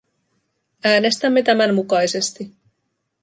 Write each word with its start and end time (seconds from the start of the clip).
Äänestämme 0.83 1.43
tämän 1.43 1.73
mukaisesti. 1.75 2.51